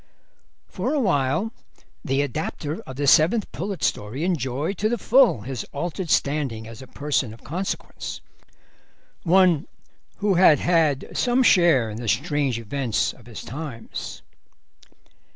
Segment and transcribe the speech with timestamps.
[0.67, 1.53] For awhile
[2.03, 6.81] the adapter of the Seventh Pullet story enjoyed to the full his altered standing as
[6.81, 8.19] a person of consequence,
[9.21, 9.67] one
[10.17, 14.23] who had had some share in the strange events of his times.